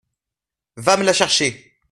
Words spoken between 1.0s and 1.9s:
la chercher!…